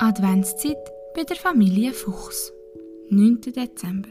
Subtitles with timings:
[0.00, 0.76] Adventszeit
[1.16, 2.52] bei der Familie Fuchs.
[3.10, 3.40] 9.
[3.40, 4.10] Dezember.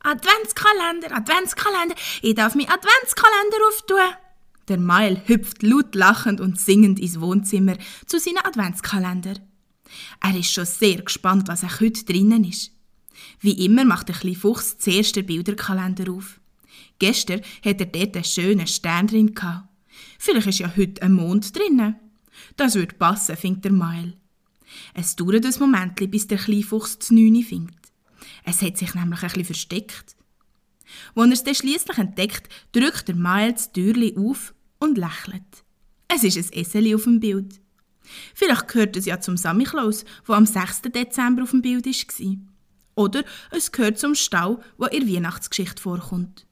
[0.00, 3.96] Adventskalender, Adventskalender, ich darf meinen Adventskalender auftun.
[4.68, 9.36] Der Mael hüpft laut lachend und singend ins Wohnzimmer zu seinem Adventskalender.
[10.22, 12.72] Er ist schon sehr gespannt, was auch heute drinnen ist.
[13.40, 16.40] Wie immer macht der kleine Fuchs zuerst den Bilderkalender auf.
[16.98, 19.70] Gestern hat er dort einen schönen Stern drin gehabt.
[20.18, 21.96] Vielleicht ist ja heute ein Mond drinnen.
[22.56, 24.16] Das würde passen, findet der Mael.
[24.94, 27.76] Es dauert ein Moment, bis der Kleinfuchs zu Neune findet.
[28.44, 30.16] Es hat sich nämlich ein bisschen versteckt.
[31.14, 35.64] Als er es dann schliesslich entdeckt, drückt der Mael das Türchen auf und lächelt.
[36.08, 37.60] Es ist ein Eseli auf dem Bild.
[38.34, 40.82] Vielleicht gehört es ja zum Samichlaus, wo am 6.
[40.82, 42.36] Dezember auf dem Bild war.
[42.94, 46.45] Oder es gehört zum Stau, wo in der Weihnachtsgeschichte vorkommt.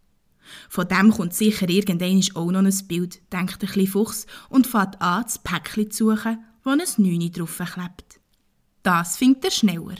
[0.68, 5.00] Von dem kommt sicher irgendwann auch noch ein Bild, denkt der kleine Fuchs und fährt
[5.00, 8.20] an, das Päckchen zu suchen, wo ein Neune drauf klebt.
[8.82, 9.96] Das findet er schneller.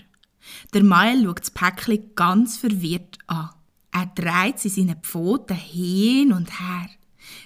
[0.73, 3.51] Der Mael schaut das Päckchen ganz verwirrt an.
[3.93, 6.91] Er dreht sie seine Pfoten hin und her.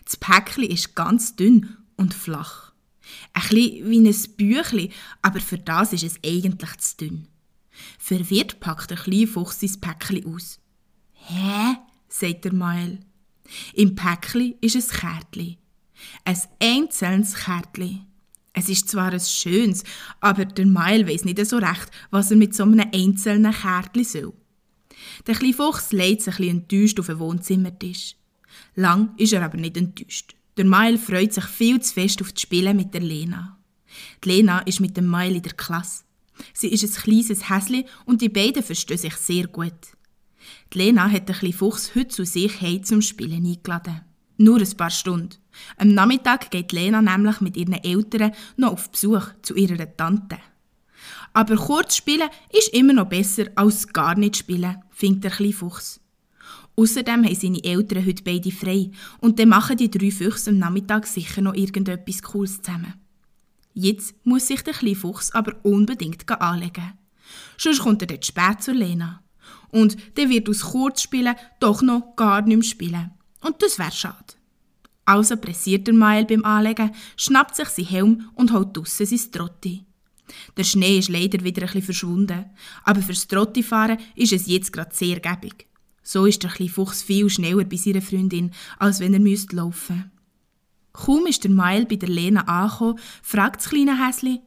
[0.05, 2.73] Das Päckchen ist ganz dünn und flach.
[3.33, 4.91] Ein bisschen wie ein Büchli,
[5.23, 7.29] aber für das ist es eigentlich zu dünn.
[7.99, 10.59] Verwirrt packt der kleine Fuchs sein Päckchen aus.
[11.13, 11.77] Hä?
[12.09, 13.01] Sagt der Mael.
[13.75, 15.59] Im Päckli ist ein Kärtli.
[16.25, 18.01] Ein einzelnes Kärtli.
[18.53, 19.85] Es ist zwar ein schönes,
[20.21, 24.33] aber der Mael weiß nicht so recht, was er mit so einem einzelnen Kärtli soll.
[25.27, 28.17] Der kleine Fuchs legt sich ein enttäuscht auf den Wohnzimmertisch.
[28.75, 30.35] Lang ist er aber nicht enttäuscht.
[30.57, 33.59] Der Mael freut sich viel zu fest auf das Spielen mit der Lena.
[34.25, 36.03] Die Lena ist mit dem Mael in der Klasse.
[36.53, 39.73] Sie ist ein kleines Häsli und die beiden verstehen sich sehr gut.
[40.75, 44.03] Die Lena hat den kleinen Fuchs heute zu sich heim zum Spielen eingeladen.
[44.37, 45.37] Nur ein paar Stunden.
[45.79, 50.39] Am Nachmittag geht Lena nämlich mit ihren Eltern noch auf Besuch zu ihrer Tante.
[51.33, 56.01] Aber kurz spielen ist immer noch besser als gar nicht spielen, findet der kleine Fuchs.
[56.77, 61.07] Außerdem haben seine Eltern heute beide frei und dann machen die drei Füchse am Nachmittag
[61.07, 62.95] sicher noch irgendetwas Cooles zusammen.
[63.75, 66.93] Jetzt muss sich der kleine Fuchs aber unbedingt anlegen.
[67.57, 69.23] Sonst kommt er dort spät zu Lena.
[69.71, 73.11] Und der wird aus Kurzspielen doch noch gar nicht mehr spielen.
[73.41, 74.35] Und das wäre schade.
[75.05, 79.85] Also pressiert der Mael beim Anlegen, schnappt sich sein Helm und holt draussen sein Trotti.
[80.57, 82.45] Der Schnee ist leider wieder ein bisschen verschwunden,
[82.85, 85.67] aber fürs Trottifahren ist es jetzt gerade sehr gäbig.
[86.03, 90.11] So ist der kleine Fuchs viel schneller bei seiner Freundin, als wenn er müsste laufen.
[90.93, 94.43] Kaum ist der Mael bei der Lena angekommen, fragt das kleine Häsli,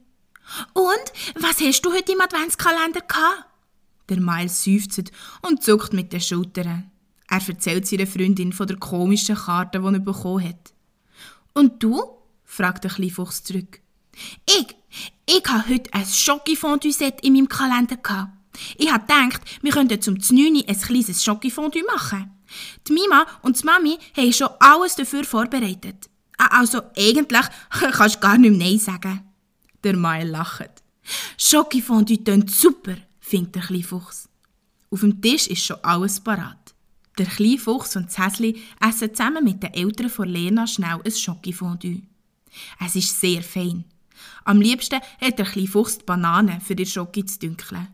[0.73, 3.50] und, was hast du heute im Adventskalender gehabt?
[4.11, 5.11] Der Miles seufzt
[5.41, 6.91] und zuckt mit den Schultern.
[7.29, 10.73] Er erzählt seiner Freundin von der komischen Karte, die er bekommen hat.
[11.53, 12.03] Und du?
[12.43, 13.79] fragt der Kleinfuchs zurück.
[14.45, 14.75] Ich?
[15.25, 18.33] Ich habe heute ein Schokofondue-Set in meinem Kalender gehabt.
[18.77, 22.31] Ich habe gedacht, wir könnten zum Znüni ein kleines Schokofondue machen.
[22.85, 26.09] Die Mima und die Mami haben schon alles dafür vorbereitet.
[26.37, 29.21] Also eigentlich kannst du gar nicht mehr Nein sagen.
[29.85, 30.83] Der Mai lacht.
[31.37, 32.97] Schokofondue tönt super,
[33.31, 34.29] findet der kleine Fuchs.
[34.91, 36.75] Auf dem Tisch ist schon alles parat.
[37.17, 42.01] Der kleine Fuchs und das essen zusammen mit den Eltern von Lena schnell ein Schokofondue.
[42.85, 43.85] Es ist sehr fein.
[44.43, 47.87] Am liebsten hat der kleine Fuchs die Banane für die Schoki zu dünkeln.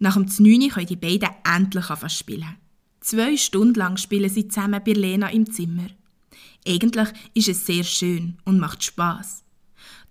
[0.00, 2.56] Nach dem Znüni können die beiden endlich spielen.
[3.00, 5.88] Zwei Stunden lang spielen sie zusammen bei Lena im Zimmer.
[6.66, 9.44] Eigentlich ist es sehr schön und macht Spaß.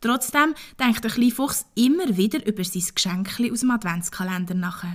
[0.02, 4.85] Trotzdem denkt der kleine Fuchs immer wieder über sein Geschenk aus dem Adventskalender nach.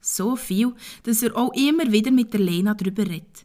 [0.00, 3.44] So viel, dass er auch immer wieder mit der Lena darüber redet.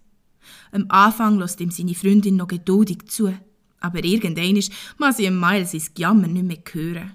[0.72, 3.34] Am Anfang lässt ihm seine Freundin noch geduldig zu,
[3.80, 4.64] aber irgendwann
[4.98, 7.14] muss sie Miles sein Jammer nicht mehr hören.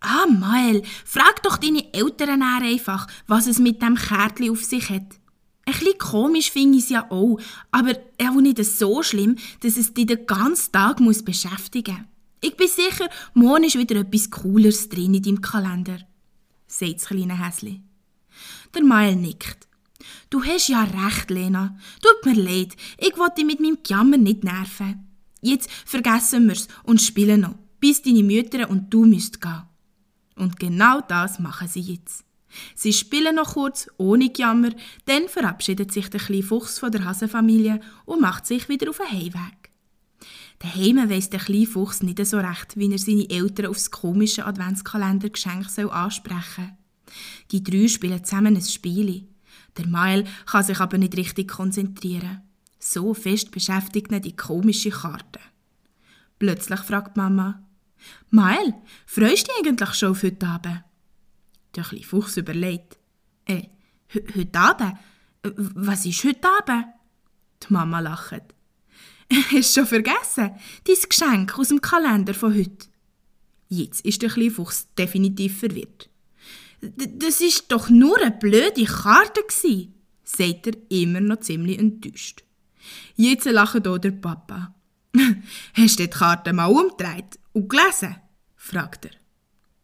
[0.00, 5.18] Ah, Mael, frag doch deine Eltern einfach, was es mit dem Kärtchen auf sich hat.
[5.66, 7.38] Ein bisschen komisch finde ich es ja auch,
[7.70, 12.13] aber auch nicht so schlimm, dass es dich den ganzen Tag beschäftigen muss.
[12.44, 15.96] Ich bin sicher, morgen ist wieder etwas Cooleres drin in deinem Kalender,
[16.66, 17.80] sagt das kleine Häsli.
[18.74, 19.66] Der Mael nickt.
[20.28, 21.74] Du hast ja recht, Lena.
[22.02, 25.08] Tut mir leid, ich wollte dich mit meinem Jammer nicht nerven.
[25.40, 29.62] Jetzt vergessen wir's und spielen noch, bis deine Mütter und du müsst gehen.
[30.36, 32.26] Und genau das machen sie jetzt.
[32.74, 34.72] Sie spielen noch kurz, ohne Jammer,
[35.06, 39.10] dann verabschiedet sich der kleine Fuchs von der Hasenfamilie und macht sich wieder auf den
[39.10, 39.63] Heimweg.
[40.58, 45.68] Daheim weiss der kleine Fuchs nicht so recht, wie er seine Eltern aufs komische Adventskalendergeschenk
[45.68, 46.76] soll ansprechen
[47.50, 49.28] Die drei spielen zusammen ein Spiel.
[49.76, 52.42] Der Mael kann sich aber nicht richtig konzentrieren.
[52.78, 55.40] So fest beschäftigt ihn die komische Karte.
[56.38, 57.62] Plötzlich fragt Mama,
[58.30, 58.74] Mael,
[59.06, 60.84] freust du dich eigentlich schon auf heute Abend?
[61.74, 62.98] Der kleine Fuchs überlegt.
[63.46, 63.68] Äh,
[64.36, 64.98] heute Abend?
[65.42, 66.86] Was ist heute Abend?
[67.62, 68.53] Die Mama lacht.
[69.52, 70.50] Hast du schon vergessen?
[70.84, 72.86] Dein Geschenk aus dem Kalender von heute.
[73.68, 76.08] Jetzt ist der kleine Fuchs definitiv verwirrt.
[76.80, 79.90] Das ist doch nur eine blöde Karte gsi,
[80.22, 82.44] sagt er immer noch ziemlich enttäuscht.
[83.16, 84.74] Jetzt lacht auch der Papa.
[85.74, 88.16] Hast du die Karte mal umgedreht und gelesen?
[88.56, 89.12] fragt er.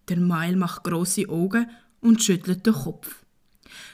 [0.08, 1.70] Der Mail macht grosse Augen
[2.00, 3.24] und schüttelt den Kopf.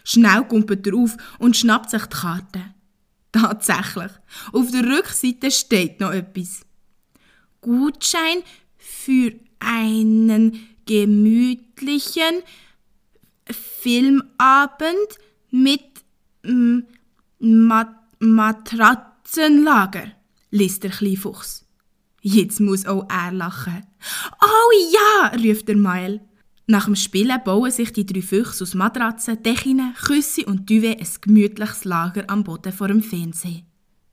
[0.02, 2.74] Schnell kumpelt er auf und schnappt sich die Karte.
[3.38, 4.12] Tatsächlich,
[4.52, 6.62] auf der Rückseite steht noch etwas.
[7.60, 8.42] Gutschein
[8.78, 12.42] für einen gemütlichen
[13.50, 15.18] Filmabend
[15.50, 15.82] mit
[16.44, 16.78] mm,
[17.40, 20.12] Mat Matratzenlager,
[20.50, 21.66] liest der Kleinfuchs.
[22.22, 23.86] Jetzt muss auch er lachen.
[24.40, 26.22] Oh ja, ruft der Mael.
[26.68, 31.08] Nach dem Spielen bauen sich die drei Füchse aus Matratzen, Decken, Küsse und Duvet ein
[31.20, 33.66] gemütliches Lager am Boden vor dem Fernsehen.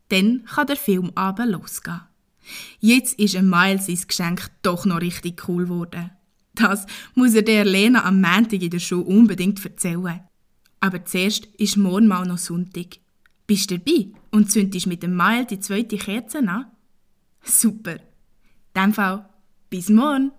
[0.10, 2.02] Dann kann der Filmabend losgehen.
[2.80, 6.12] Jetzt ist ein Miles sein Geschenk doch noch richtig cool geworden.
[6.54, 6.86] Das
[7.16, 10.22] muss er der Lena am Montag in der Schule unbedingt erzählen.
[10.80, 13.00] Aber zuerst ist morgen mal noch Sonntag.
[13.48, 16.66] Bist du dabei und zündest mit dem Miles die zweite Kerze an?
[17.42, 17.96] Super.
[17.96, 19.28] In dem Fall,
[19.70, 20.32] bis morgen.